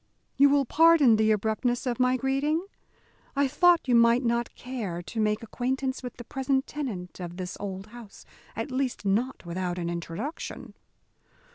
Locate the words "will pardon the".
0.49-1.29